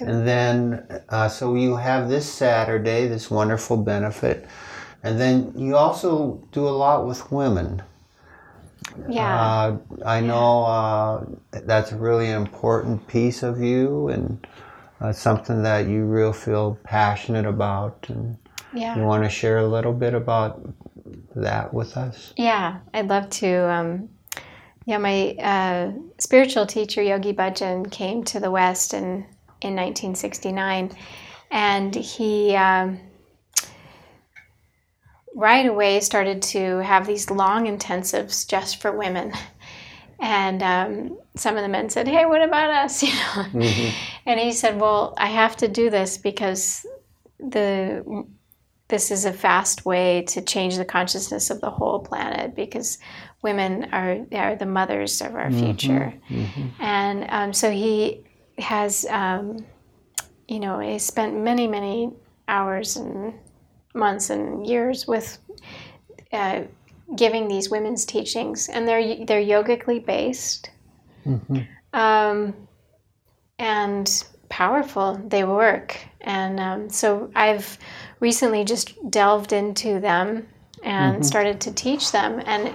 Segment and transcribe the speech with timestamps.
[0.00, 4.46] And then, uh, so you have this Saturday, this wonderful benefit.
[5.02, 7.82] And then you also do a lot with women.
[9.08, 9.40] Yeah.
[9.40, 14.46] Uh, I know uh, that's a really important piece of you and
[15.00, 18.06] uh, something that you real feel passionate about.
[18.08, 18.36] And
[18.72, 18.96] yeah.
[18.96, 20.60] you want to share a little bit about
[21.34, 22.32] that with us?
[22.36, 23.70] Yeah, I'd love to.
[23.70, 24.08] Um,
[24.86, 29.26] yeah, my uh, spiritual teacher, Yogi Bhajan, came to the West in,
[29.60, 30.96] in 1969.
[31.50, 33.00] And he um,
[35.34, 39.32] right away started to have these long intensives just for women.
[40.20, 43.44] And um, some of the men said, "Hey, what about us?" You know.
[43.52, 43.96] Mm-hmm.
[44.26, 46.84] And he said, "Well, I have to do this because
[47.38, 48.26] the
[48.88, 52.98] this is a fast way to change the consciousness of the whole planet because
[53.42, 55.64] women are are the mothers of our mm-hmm.
[55.64, 56.82] future." Mm-hmm.
[56.82, 58.24] And um, so he
[58.58, 59.64] has, um,
[60.46, 62.12] you know, he spent many many
[62.46, 63.34] hours and
[63.94, 65.38] months and years with
[66.32, 66.62] uh,
[67.16, 70.70] giving these women's teachings, and they're they're yogically based,
[71.26, 71.58] mm-hmm.
[71.92, 72.54] um,
[73.58, 75.20] and powerful.
[75.26, 77.78] They work, and um, so I've
[78.20, 80.46] recently just delved into them
[80.82, 81.22] and mm-hmm.
[81.22, 82.72] started to teach them, and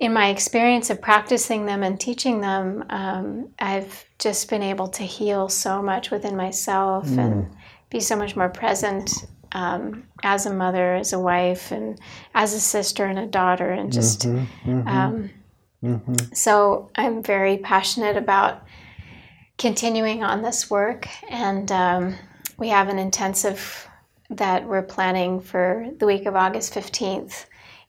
[0.00, 5.02] in my experience of practicing them and teaching them, um, I've just been able to
[5.02, 7.18] heal so much within myself mm.
[7.18, 7.56] and
[7.90, 9.10] be so much more present
[9.52, 11.98] um, as a mother, as a wife, and
[12.34, 14.22] as a sister and a daughter, and just.
[14.22, 15.30] Mm-hmm, mm-hmm, um,
[15.82, 16.34] mm-hmm.
[16.34, 18.66] So I'm very passionate about
[19.56, 22.16] continuing on this work, and um,
[22.58, 23.88] we have an intensive
[24.28, 27.46] that we're planning for the week of August 15th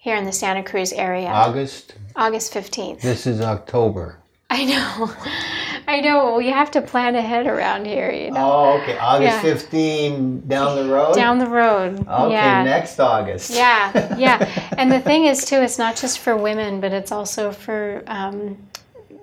[0.08, 1.28] here in the Santa Cruz area.
[1.28, 1.96] August?
[2.16, 3.02] August 15th.
[3.02, 4.18] This is October.
[4.50, 5.14] I know.
[5.90, 6.38] I know.
[6.38, 8.40] We have to plan ahead around here, you know.
[8.40, 8.98] Oh, okay.
[8.98, 9.54] August yeah.
[9.54, 11.14] 15 down the road?
[11.14, 12.08] Down the road.
[12.08, 12.64] Okay, yeah.
[12.64, 13.52] next August.
[13.52, 14.72] Yeah, yeah.
[14.78, 18.58] and the thing is, too, it's not just for women, but it's also for um,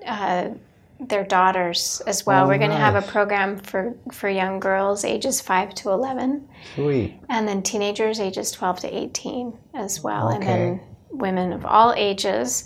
[0.05, 0.49] uh,
[0.99, 2.45] their daughters as well.
[2.45, 6.47] Oh, We're going to have a program for, for young girls ages 5 to 11.
[6.75, 7.19] Sweet.
[7.29, 10.27] And then teenagers ages 12 to 18 as well.
[10.27, 10.35] Okay.
[10.35, 12.65] And then women of all ages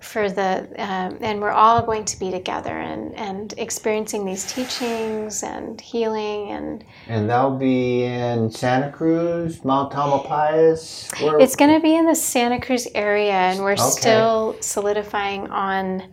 [0.00, 5.42] for the um, and we're all going to be together and and experiencing these teachings
[5.42, 11.12] and healing and and that'll be in Santa Cruz, Mount Tamalpais.
[11.40, 13.82] It's going to be in the Santa Cruz area, and we're okay.
[13.82, 16.10] still solidifying on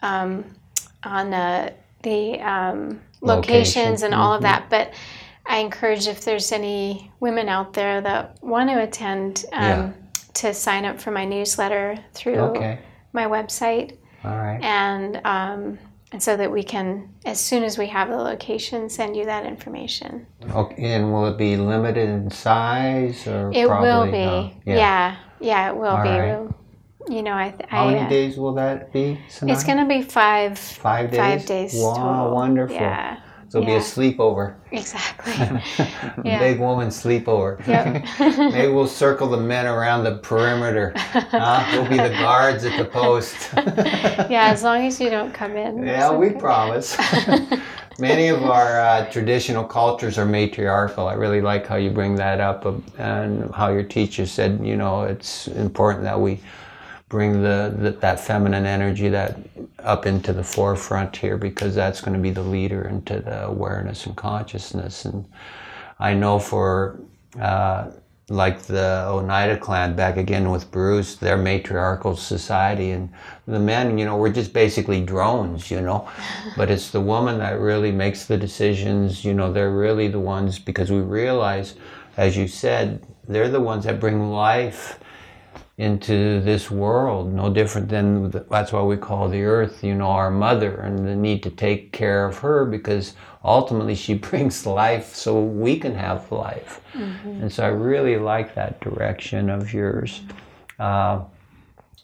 [0.00, 0.44] um,
[1.04, 1.72] on uh,
[2.02, 4.04] the um, locations Location.
[4.06, 4.36] and all mm-hmm.
[4.36, 4.92] of that, but.
[5.46, 9.92] I encourage if there's any women out there that want to attend um, yeah.
[10.34, 12.78] to sign up for my newsletter through okay
[13.12, 13.96] my website.
[14.24, 14.62] All right.
[14.62, 15.78] And um,
[16.12, 19.46] and so that we can, as soon as we have the location, send you that
[19.46, 20.26] information.
[20.50, 20.94] Okay.
[20.94, 23.52] And will it be limited in size or?
[23.54, 24.12] It will be.
[24.12, 24.52] No?
[24.64, 24.76] Yeah.
[24.76, 25.16] yeah.
[25.40, 25.70] yeah.
[25.70, 26.08] it will All be.
[26.08, 26.48] Right.
[27.10, 27.52] You know, I.
[27.66, 29.18] How I, many uh, days will that be?
[29.26, 30.56] It's going to be five.
[30.56, 31.18] Five days.
[31.18, 31.74] Five days.
[31.74, 32.34] Wow, total.
[32.34, 32.76] wonderful.
[32.76, 33.20] Yeah.
[33.48, 33.78] So it'll yeah.
[33.78, 34.54] be a sleepover.
[34.70, 35.32] Exactly.
[36.24, 36.38] yeah.
[36.38, 37.66] Big woman sleepover.
[37.66, 38.52] Yep.
[38.52, 40.92] Maybe we'll circle the men around the perimeter.
[40.96, 41.66] Huh?
[41.72, 43.50] We'll be the guards at the post.
[43.56, 45.84] yeah, as long as you don't come in.
[45.84, 46.96] Yeah, we promise.
[47.98, 51.08] Many of our uh, traditional cultures are matriarchal.
[51.08, 52.64] I really like how you bring that up
[52.98, 56.38] and how your teacher said, you know, it's important that we
[57.10, 59.36] bring the, the, that feminine energy that
[59.80, 64.06] up into the forefront here because that's going to be the leader into the awareness
[64.06, 65.04] and consciousness.
[65.04, 65.26] And
[66.00, 66.98] i know for
[67.38, 67.90] uh,
[68.28, 73.10] like the oneida clan back again with bruce their matriarchal society and
[73.46, 76.08] the men you know we're just basically drones you know?
[76.56, 80.58] But it's the woman that really makes the decisions you know they're really the ones
[80.58, 81.74] because we realize
[82.16, 84.98] as you said they're the ones that bring life
[85.80, 90.30] into this world, no different than that's why we call the earth, you know, our
[90.30, 95.42] mother, and the need to take care of her because ultimately she brings life so
[95.42, 96.82] we can have life.
[96.92, 97.42] Mm-hmm.
[97.42, 100.20] And so I really like that direction of yours.
[100.78, 101.22] Uh,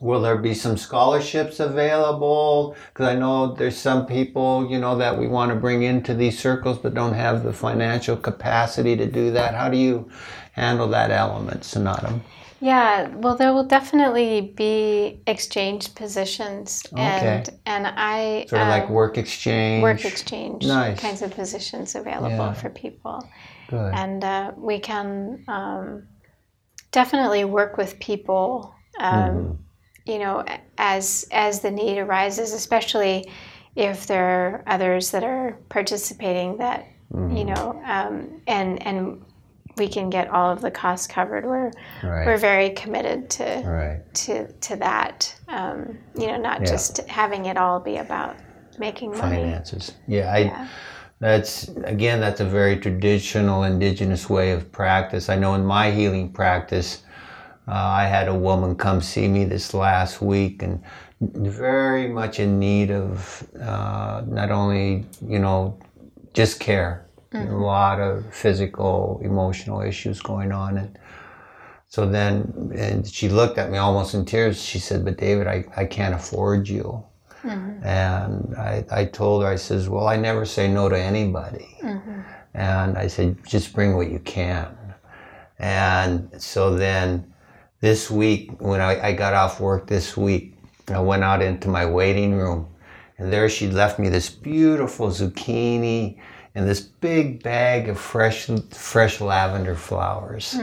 [0.01, 2.77] will there be some scholarships available?
[2.89, 6.39] Because I know there's some people, you know, that we want to bring into these
[6.39, 9.55] circles but don't have the financial capacity to do that.
[9.55, 10.11] How do you
[10.53, 12.23] handle that element, Snatam?
[12.61, 17.03] Yeah, well, there will definitely be exchange positions, okay.
[17.03, 20.99] and and I sort of um, like work exchange, work exchange nice.
[20.99, 22.53] kinds of positions available yeah.
[22.55, 23.29] for people,
[23.69, 23.93] Good.
[23.95, 26.09] and uh, we can um,
[26.93, 30.11] definitely work with people, um, mm-hmm.
[30.11, 30.43] you know,
[30.79, 33.31] as as the need arises, especially
[33.75, 39.23] if there are others that are participating that you know um, and and
[39.77, 41.71] we can get all of the costs covered we're
[42.03, 42.27] Right.
[42.27, 44.01] we're very committed to Right.
[44.15, 46.67] to to that um, you know not Yeah.
[46.67, 48.37] just having it all be about
[48.79, 49.93] making money Finances.
[50.07, 50.39] Yeah, I.
[50.39, 50.67] Yeah.
[51.19, 55.31] That's again, that's a very traditional indigenous way of practice.
[55.31, 57.05] I know in my healing practice,
[57.67, 60.83] uh, I had a woman come see me this last week and
[61.23, 65.79] very much in need of uh, not only you know
[66.35, 67.06] just care,
[67.43, 67.63] a mm-hmm.
[67.63, 70.99] lot of physical, emotional issues going on, and
[71.89, 74.63] so then and she looked at me almost in tears.
[74.63, 77.05] She said, "But David, I, I can't afford you."
[77.47, 77.87] Mm-hmm.
[77.87, 81.77] And I, I told her, I says, well, I never say no to anybody.
[81.81, 82.21] Mm-hmm.
[82.55, 84.77] And I said, just bring what you can.
[85.59, 87.33] And so then
[87.81, 90.57] this week, when I, I got off work this week,
[90.89, 92.69] I went out into my waiting room.
[93.19, 96.19] And there she left me this beautiful zucchini
[96.57, 100.55] and this big bag of fresh, fresh lavender flowers.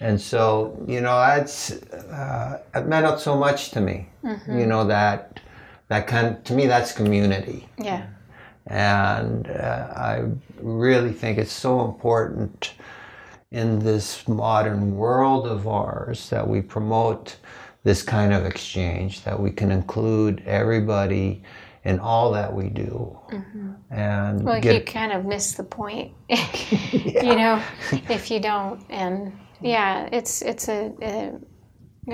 [0.00, 4.08] And so, you know, that's uh, it meant so much to me.
[4.46, 5.40] You know that
[5.88, 8.06] that kind to me that's community, yeah
[8.66, 10.24] and uh, I
[10.60, 12.74] really think it's so important
[13.50, 17.36] in this modern world of ours that we promote
[17.84, 21.42] this kind of exchange, that we can include everybody
[21.84, 23.72] in all that we do, mm-hmm.
[23.90, 27.60] and well you kind of miss the point you know
[28.08, 31.32] if you don't and yeah it's it's a, a,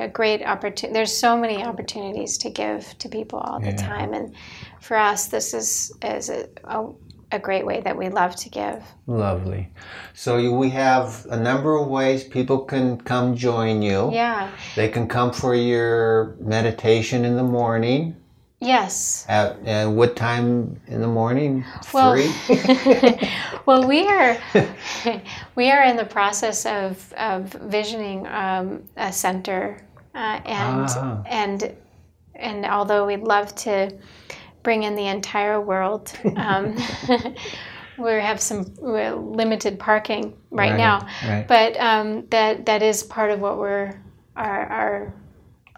[0.04, 3.76] a great opportunity there's so many opportunities to give to people all the Yeah.
[3.76, 4.34] time and
[4.80, 6.88] for us this is is a, a,
[7.32, 9.70] a great way that we love to give lovely.
[10.14, 14.10] So you, we have a number of ways people can come join you.
[14.12, 18.16] yeah They can come for your meditation in the morning.
[18.60, 21.64] Yes At and what time in the morning?
[21.92, 22.32] Well- Three.
[23.66, 24.36] well, we are
[25.54, 29.76] we are in the process of, of visioning um, a center,
[30.14, 31.22] uh, and Ah.
[31.26, 31.74] and
[32.34, 33.90] and although we'd love to
[34.62, 36.76] bring in the entire world, um,
[37.98, 41.06] we have some limited parking right, Right, now.
[41.26, 41.46] right.
[41.48, 43.94] But um, that that is part of what we're
[44.36, 45.14] our our,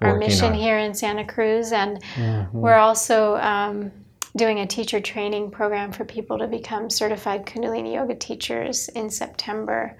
[0.02, 0.54] our mission on.
[0.54, 2.52] here in Santa Cruz, and Mhm.
[2.52, 3.90] we're also um,
[4.36, 9.96] doing a teacher training program for people to become certified Kundalini yoga teachers in September.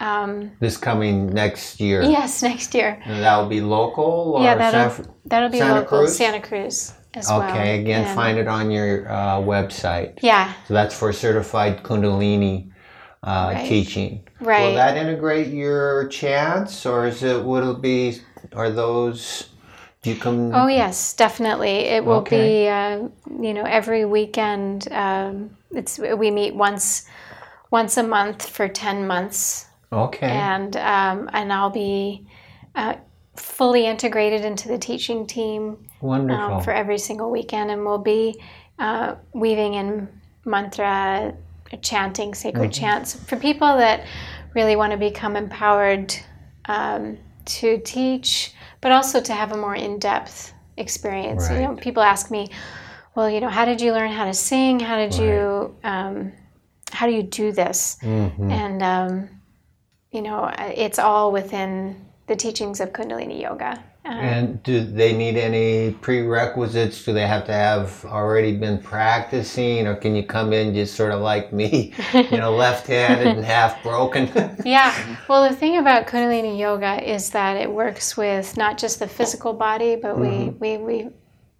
[0.00, 2.02] Um, This coming next year.
[2.02, 3.00] yes, next year.
[3.04, 6.16] And that will be local or Yeah, that'll Fr- that'll be Santa local Cruz?
[6.16, 7.42] Santa Cruz as well.
[7.42, 10.18] Okay, again, And- find it on your uh, website.
[10.22, 12.70] Yeah, So that's for certified Kundalini
[13.24, 13.66] uh, Right.
[13.68, 14.20] teaching.
[14.40, 14.66] right.
[14.68, 17.42] Will that integrate your chants, or is it?
[17.44, 18.18] would it be?
[18.54, 19.48] Are those?
[20.02, 20.52] Do you come?
[20.54, 21.80] Oh yes, definitely.
[21.86, 22.62] It will Okay.
[22.62, 23.08] be uh,
[23.42, 24.88] you know every weekend.
[24.92, 27.06] Um, it's we meet once
[27.70, 30.28] once a month for ten months, Okay.
[30.30, 32.26] and um, and I'll be
[32.74, 32.94] uh,
[33.36, 36.54] fully integrated into the teaching team Wonderful.
[36.56, 38.40] um, for every single weekend, and we'll be
[38.78, 40.08] uh, weaving in
[40.44, 41.34] mantra,
[41.82, 42.80] chanting sacred Mm-hmm.
[42.80, 44.06] chants for people that
[44.54, 46.14] really want to become empowered
[46.66, 47.18] um,
[47.48, 51.50] to teach, but also to have a more in-depth experience.
[51.50, 52.48] You know, people ask me,
[53.14, 54.80] "Well, you know, how did you learn how to sing?
[54.80, 56.32] How did you, um,
[56.92, 58.50] how do you do this?" Mhm.
[58.52, 59.28] And um,
[60.10, 63.82] you know, it's all within the teachings of Kundalini Yoga.
[64.10, 67.04] And do they need any prerequisites?
[67.04, 71.12] Do they have to have already been practicing, or can you come in just sort
[71.12, 74.28] of like me, you know, left-handed and half broken?
[74.64, 75.16] Yeah.
[75.28, 79.52] Well, the thing about Kundalini Yoga is that it works with not just the physical
[79.52, 80.58] body, but we, mm-hmm.
[80.58, 81.08] we, we,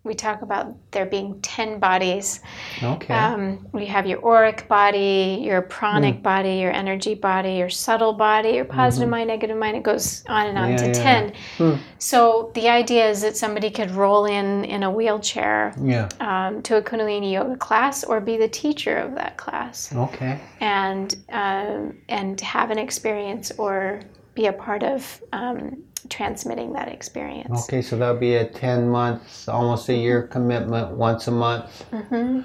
[0.09, 2.41] we talk about there being 10 bodies.
[2.83, 3.15] okay.
[3.15, 8.51] Um, we have your auric body, your pranic body, your energy body, your subtle body,
[8.53, 9.77] your positive mind, negative mind.
[9.77, 11.81] It goes on and on Yeah, to yeah, 10.
[11.99, 16.09] So the idea is that somebody could roll in in a wheelchair yeah.
[16.21, 20.41] um, to a Kundalini Yoga class or be the teacher of that class Okay.
[20.61, 24.01] and um, and have an experience or
[24.35, 27.65] be a part of um, transmitting that experience.
[27.65, 32.41] Okay, so that'll be a 10 months, almost a year commitment, once a month, hmm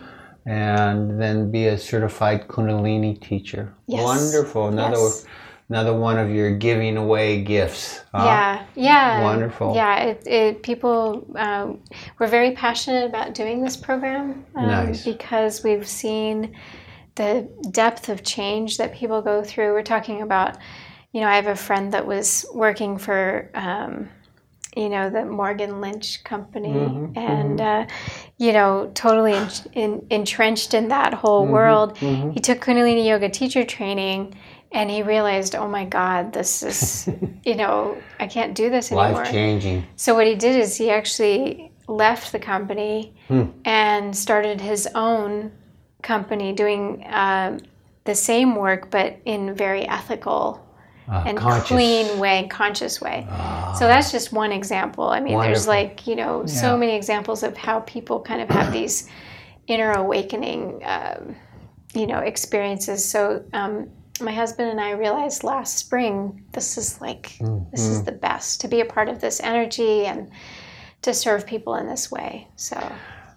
[0.45, 3.73] and then be a certified Kundalini teacher.
[3.87, 4.03] Yes.
[4.03, 4.67] Wonderful.
[4.67, 5.25] Another Yes.
[5.69, 8.03] another one of your giving away gifts.
[8.13, 8.23] huh?
[8.25, 9.73] Yeah, yeah, Wonderful.
[9.73, 11.79] Yeah, it, it people um,
[12.19, 15.05] we're very passionate about doing this program um, Nice.
[15.05, 16.53] because we've seen
[17.15, 19.71] the depth of change that people go through.
[19.71, 20.57] We're talking about,
[21.13, 24.09] you know, I have a friend that was working for um,
[24.75, 27.91] you know, the Morgan Lynch company, mm-hmm, and mm-hmm.
[27.91, 27.95] Uh,
[28.37, 31.95] you know, totally in, in, entrenched in that whole mm-hmm, world.
[31.97, 32.31] Mm-hmm.
[32.31, 34.33] He took Kundalini yoga teacher training,
[34.71, 37.07] and he realized, oh my God, this is,
[37.45, 39.23] you know, I can't do this anymore.
[39.23, 39.85] Life changing.
[39.95, 43.45] So what he did is he actually left the company hmm.
[43.65, 45.51] and started his own
[46.01, 47.59] company doing uh,
[48.05, 50.65] the same work, but in very ethical
[51.09, 51.67] uh, and conscious.
[51.67, 53.27] clean way, conscious way.
[53.29, 55.05] Uh, so that's just one example.
[55.05, 55.53] I mean, wonderful.
[55.53, 56.47] there's like, you know, yeah.
[56.47, 59.09] so many examples of how people kind of have these
[59.67, 61.35] inner awakening, um,
[61.93, 63.03] you know, experiences.
[63.03, 63.89] So um,
[64.21, 67.69] my husband and I realized last spring, this is like, mm-hmm.
[67.71, 68.05] this is mm-hmm.
[68.05, 70.31] the best to be a part of this energy and
[71.01, 72.47] to serve people in this way.
[72.55, 72.75] So,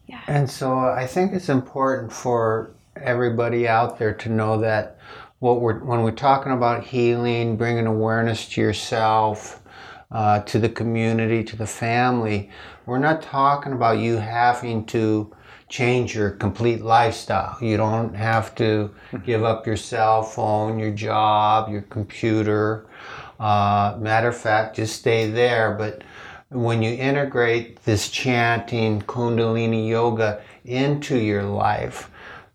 [0.07, 0.23] yeah.
[0.29, 4.99] And so I think it's important for everybody out there to know that
[5.39, 9.63] what we're when we're talking about healing, bringing awareness to yourself,
[10.11, 12.51] uh, to the community, to the family,
[12.87, 15.35] we're not talking about you having to
[15.69, 17.59] change your complete lifestyle.
[17.61, 22.87] You don't have to give up your cell phone, your job, your computer.
[23.41, 25.75] Uh, matter of fact, just stay there.
[25.75, 26.03] But
[26.51, 32.11] when you integrate this chanting, Kundalini yoga into your life,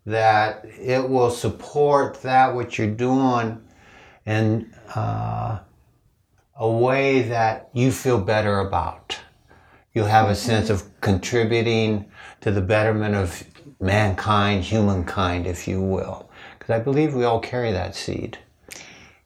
[0.06, 3.60] that it will support that what you're doing
[4.26, 5.58] in uh,
[6.56, 9.18] a way that you feel better about.
[9.94, 12.06] You'll have a sense of contributing
[12.40, 13.44] to the betterment of
[13.80, 16.30] mankind, humankind, if you will.
[16.58, 18.38] Because I believe we all carry that seed.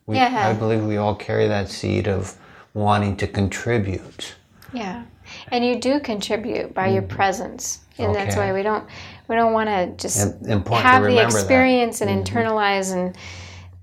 [0.07, 0.49] We, yeah.
[0.49, 2.37] I believe we all carry that seed of
[2.75, 4.35] wanting to contribute.
[4.73, 5.05] Yeah.
[5.51, 7.17] And you do contribute by your mm-hmm.
[7.17, 7.81] presence.
[7.99, 8.25] And okay.
[8.25, 8.87] that's why we don't
[9.29, 12.09] we don't want to just have the experience that.
[12.09, 12.39] and mm-hmm.
[12.39, 13.17] internalize and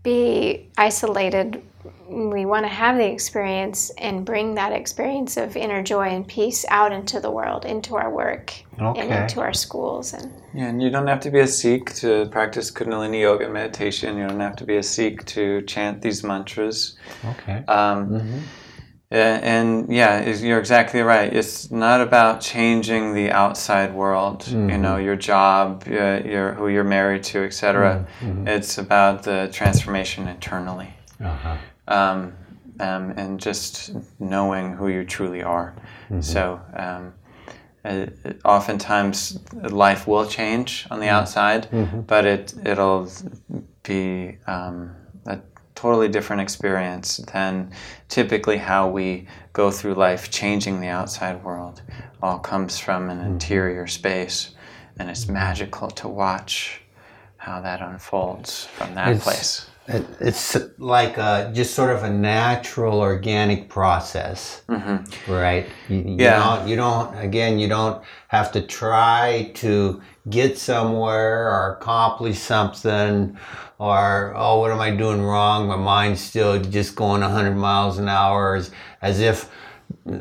[0.04, 1.62] be isolated.
[2.08, 6.66] We want to have the experience and bring that experience of inner joy and peace
[6.70, 9.02] out into the world, into our work, okay.
[9.02, 10.14] and into our schools.
[10.14, 14.18] And yeah, and you don't have to be a Sikh to practice Kundalini yoga meditation.
[14.18, 16.98] You don't have to be a Sikh to chant these mantras.
[17.26, 17.64] Okay.
[17.68, 18.40] Um, mm-hmm
[19.13, 21.32] and yeah, you're exactly right.
[21.32, 24.72] It's not about changing the outside world, mm-hmm.
[24.72, 28.08] you know, your job, uh, your who you're married to, etc.
[28.22, 28.48] Mm-hmm.
[28.48, 30.93] It's about the transformation internally,
[31.24, 31.58] uh-huh.
[31.88, 32.34] um,
[32.79, 35.75] um, and just knowing who you truly are.
[36.05, 36.22] Mm-hmm.
[36.22, 36.60] So.
[36.75, 37.13] Um,
[37.86, 38.05] uh,
[38.46, 41.15] oftentimes, life will change on the mm-hmm.
[41.15, 42.00] outside, mm-hmm.
[42.00, 43.12] but it it'll
[43.84, 44.96] be um,
[45.75, 47.72] totally different experience than
[48.10, 51.82] typically how we go through life changing the outside world.
[52.22, 53.32] All comes from an mm-hmm.
[53.34, 54.56] interior space,
[54.98, 56.82] and it's magical to watch
[57.38, 59.70] how that unfolds from that it's, place.
[59.88, 65.32] It's like a, just sort of a natural, organic process, mm-hmm.
[65.32, 65.68] right?
[65.90, 66.58] You, you yeah.
[66.58, 73.38] Don't, you don't, again, you don't have to try to get somewhere or accomplish something
[73.78, 78.08] or oh what am i doing wrong my mind's still just going 100 miles an
[78.08, 78.72] hour as,
[79.02, 79.52] as if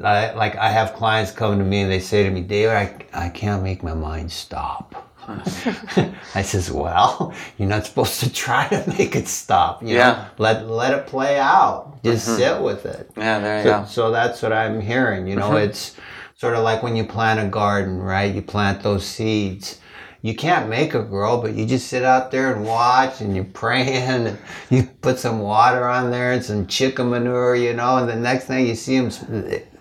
[0.03, 3.27] I, like i have clients come to me and they say to me david i,
[3.27, 5.12] I can't make my mind stop
[6.35, 9.83] I says, well, you're not supposed to try to make it stop.
[9.83, 10.13] You yeah.
[10.13, 10.27] Know?
[10.39, 12.03] Let let it play out.
[12.05, 12.39] Just mm-hmm.
[12.39, 13.11] sit with it.
[13.17, 13.87] Yeah, there you so, go.
[13.87, 15.27] So that's what I'm hearing.
[15.27, 15.69] You know, mm-hmm.
[15.69, 15.97] it's
[16.37, 18.35] sort of like when you plant a garden, right?
[18.35, 19.79] You plant those seeds
[20.23, 23.45] you can't make it grow, but you just sit out there and watch and you're
[23.45, 23.89] praying
[24.27, 24.39] and
[24.71, 28.45] you put some water on there and some chicken manure, you know, and the next
[28.45, 29.11] thing you see them,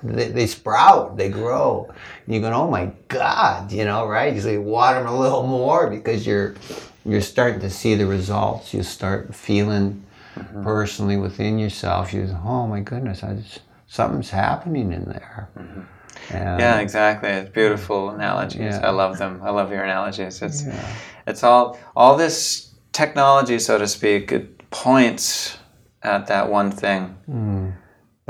[0.03, 1.88] they, they sprout, they grow.
[2.25, 4.34] And you're going, oh my God, you know, right?
[4.34, 6.55] You say water them a little more because you're,
[7.05, 8.74] you're starting to see the results.
[8.74, 10.03] You start feeling
[10.36, 10.63] mm-hmm.
[10.63, 15.50] personally within yourself, you, oh my goodness, I just, something's happening in there.
[15.58, 15.81] Mm-hmm.
[16.29, 17.29] And yeah, exactly.
[17.29, 18.62] It's beautiful analogies.
[18.62, 18.88] Yeah.
[18.88, 19.41] I love them.
[19.43, 20.41] I love your analogies.
[20.41, 20.96] It's yeah.
[21.27, 24.31] it's all all this technology, so to speak.
[24.31, 25.58] It points
[26.03, 27.74] at that one thing, mm.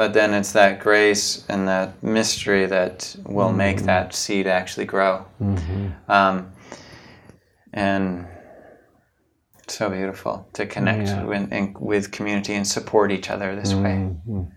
[0.02, 3.58] But then it's that grace and that mystery that will mm.
[3.58, 5.24] make that seed actually grow.
[5.40, 5.90] Mm-hmm.
[6.12, 6.52] Um,
[7.72, 8.26] and
[9.68, 11.24] so beautiful to connect yeah.
[11.24, 14.40] with, with community and support each other this mm-hmm.
[14.40, 14.48] way.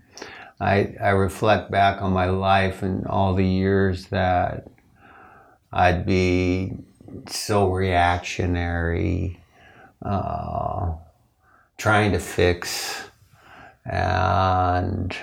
[0.59, 4.65] I, I reflect back on my life and all the years that
[5.71, 6.73] I'd be
[7.27, 9.43] so reactionary,
[10.01, 10.93] uh,
[11.77, 13.03] trying to fix
[13.85, 15.15] and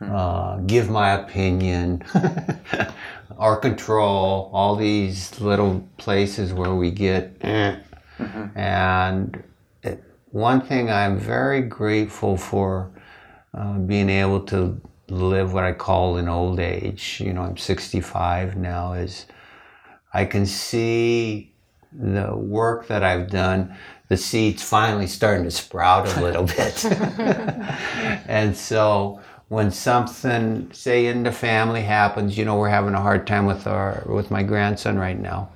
[0.00, 2.02] uh, give my opinion
[3.36, 7.38] or control all these little places where we get.
[7.40, 8.58] Mm-hmm.
[8.58, 9.42] And
[9.82, 12.90] it, one thing I'm very grateful for
[13.54, 17.20] uh, being able to live what I call an old age.
[17.24, 18.92] You know, I'm 65 now.
[18.92, 19.26] Is
[20.12, 21.52] I can see
[21.92, 23.76] the work that I've done.
[24.08, 26.84] The seeds finally starting to sprout a little bit,
[28.26, 33.26] and so when something, say, in the family happens, you know, we're having a hard
[33.26, 35.48] time with our with my grandson right now.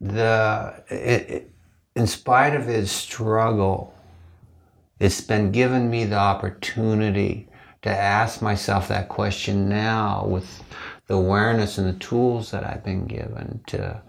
[0.00, 1.50] The it, it,
[1.96, 3.92] in spite of his struggle,
[5.00, 7.48] it's been given me the opportunity
[7.82, 10.62] to ask myself that question now with
[11.08, 14.00] the awareness and the tools that I've been given to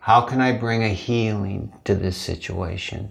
[0.00, 3.10] how can I bring a healing to this situation?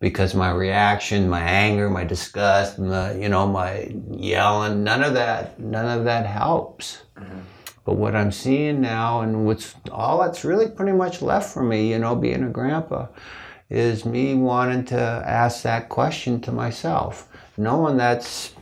[0.00, 5.58] Because my reaction, my anger, my disgust, my, you know, my yelling, none of that,
[5.58, 7.02] none of that helps.
[7.16, 7.40] Mm-hmm.
[7.84, 11.90] But what I'm seeing now, and what's all that's really pretty much left for me,
[11.90, 13.06] you know, being a grandpa,
[13.70, 18.54] is me wanting to ask that question to myself, knowing that's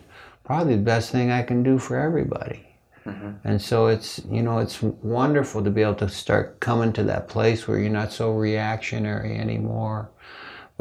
[0.45, 2.67] probably the best thing I can do for everybody.
[3.07, 3.31] Mm-hmm.
[3.45, 7.29] And so it's you know it's wonderful to be able to start coming to that
[7.29, 10.09] place where you're not so reactionary anymore,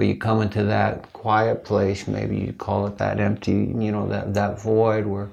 [0.01, 2.07] where you come into that quiet place.
[2.07, 5.29] Maybe you call it that empty, you know, that that void where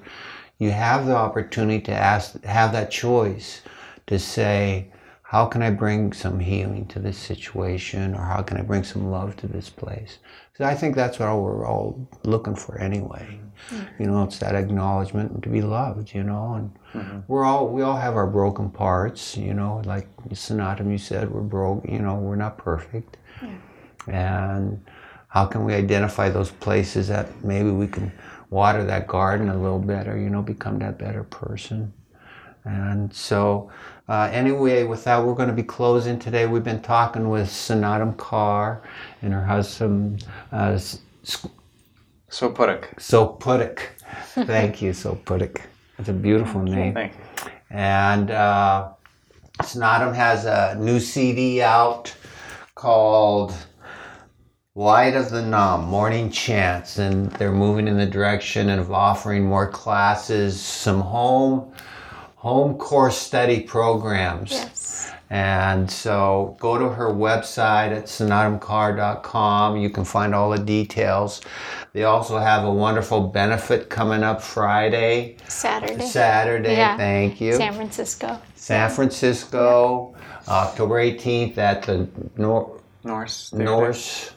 [0.59, 3.63] you have the opportunity to ask, have that choice
[4.09, 8.63] to say, how can I bring some healing to this situation or how can I
[8.63, 10.19] bring some love to this place?
[10.59, 13.41] So I think that's what we're all looking for anyway.
[13.71, 14.03] Mm-hmm.
[14.03, 17.21] You know, it's that acknowledgement and to be loved, you know, and mm-hmm.
[17.27, 21.41] we're all, we all have our broken parts, you know, like Snatam, you said, we're
[21.41, 23.17] broke, you know, we're not perfect.
[23.43, 23.55] Yeah.
[24.11, 24.85] And
[25.29, 28.11] how can we identify those places that maybe we can
[28.50, 31.93] water that garden a little better, you know, become that better person.
[32.65, 33.71] And so,
[34.09, 36.47] uh, anyway, with that, we're going to be closing today.
[36.47, 38.83] We've been talking with Snatam Kaur
[39.23, 40.79] and her husband, uh,
[42.31, 42.95] Sopurkh.
[42.97, 43.81] Sopurkh.
[44.35, 45.61] Thank you, Sopurkh.
[45.99, 46.95] It's a beautiful name.
[46.95, 47.50] Thank you.
[47.71, 48.91] And uh,
[49.62, 52.15] Snatam has a new CD out
[52.75, 53.55] called
[54.79, 59.69] Light of the Naam, Morning Chants, and they're moving in the direction of offering more
[59.69, 61.73] classes, some home
[62.37, 64.53] home course study programs.
[64.53, 65.12] Yes.
[65.31, 69.79] And so go to her website at snatamkaur.com.
[69.79, 71.41] You can find all the details.
[71.93, 75.38] They also have a wonderful benefit coming up Friday.
[75.49, 76.07] Saturday.
[76.07, 76.97] Saturday, yeah.
[76.97, 77.55] thank you.
[77.55, 78.41] San Francisco.
[78.55, 80.53] San Francisco, yeah.
[80.55, 83.53] October 18th at the Nor- Nourse.
[83.53, 84.35] Nourse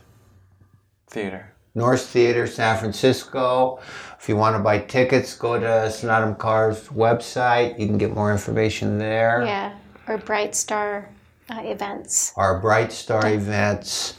[1.12, 1.52] Theater.
[1.76, 3.80] Nourse Theater, San Francisco.
[4.20, 7.80] If you want to buy tickets, go to Snatam Kaur's website.
[7.80, 9.44] You can get more information there.
[9.46, 9.74] Yeah,
[10.08, 11.10] or Bright Star
[11.50, 12.34] uh, events.
[12.38, 14.16] Our Bright Star events.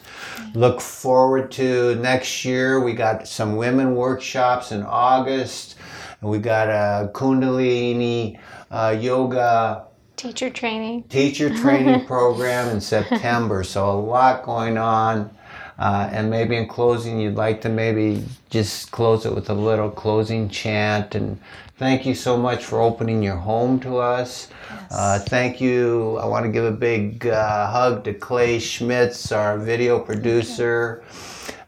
[0.55, 2.81] Look forward to next year.
[2.81, 5.77] We got some women workshops in August,
[6.21, 8.39] and we got a Kundalini
[8.71, 13.65] uh, yoga teacher training teacher training program in September.
[13.65, 15.35] So a lot going on.
[15.79, 19.91] Uh, and maybe in closing, you'd like to maybe just close it with a little
[19.91, 21.15] closing chant.
[21.15, 21.41] And
[21.77, 24.49] thank you so much for opening your home to us.
[24.71, 24.93] Yes.
[24.93, 26.19] Uh, thank you.
[26.19, 31.03] I want to give a big uh, hug to Clay Schmitz, our video producer.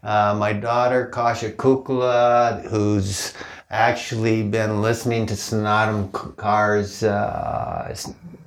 [0.03, 3.33] Uh, my daughter, Kasha Kukkola, who's
[3.71, 7.95] actually been listening to Snatam Kaur's uh,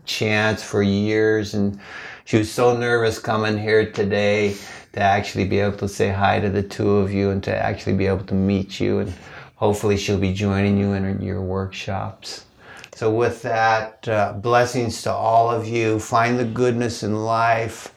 [0.05, 1.55] chants for years.
[1.55, 1.81] And
[2.25, 4.57] she was so nervous coming here today
[4.92, 7.96] to actually be able to say hi to the two of you and to actually
[7.96, 9.01] be able to meet you.
[9.01, 9.12] And
[9.57, 12.44] hopefully, she'll be joining you in your workshops.
[12.94, 15.98] So, with that, uh, blessings to all of you.
[16.01, 17.94] Find the goodness in life.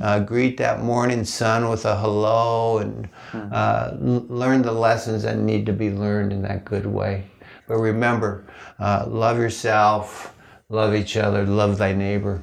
[0.00, 5.38] Uh, greet that morning sun with a hello and uh, l- learn the lessons that
[5.38, 7.24] need to be learned in that good way.
[7.66, 8.44] But remember,
[8.78, 10.34] uh, love yourself,
[10.68, 12.42] love each other, love thy neighbor.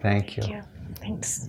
[0.00, 0.42] Thank you.
[0.42, 0.62] Thank you.
[1.00, 1.48] Thanks.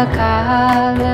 [0.00, 1.09] Akala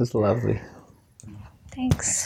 [0.00, 0.58] was lovely.
[1.72, 2.19] Thanks.